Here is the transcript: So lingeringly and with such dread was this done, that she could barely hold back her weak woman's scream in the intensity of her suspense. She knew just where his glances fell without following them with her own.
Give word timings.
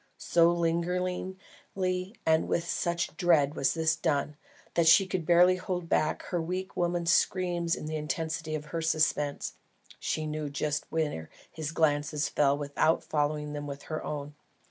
So 0.17 0.51
lingeringly 0.51 2.15
and 2.25 2.47
with 2.47 2.67
such 2.67 3.15
dread 3.17 3.53
was 3.55 3.75
this 3.75 3.95
done, 3.95 4.35
that 4.73 4.87
she 4.87 5.05
could 5.05 5.27
barely 5.27 5.57
hold 5.57 5.89
back 5.89 6.23
her 6.23 6.41
weak 6.41 6.75
woman's 6.75 7.11
scream 7.11 7.67
in 7.77 7.85
the 7.85 7.97
intensity 7.97 8.55
of 8.55 8.65
her 8.73 8.81
suspense. 8.81 9.53
She 9.99 10.25
knew 10.25 10.49
just 10.49 10.87
where 10.91 11.29
his 11.51 11.71
glances 11.71 12.29
fell 12.29 12.57
without 12.57 13.03
following 13.03 13.53
them 13.53 13.67
with 13.67 13.83
her 13.83 14.03
own. 14.03 14.33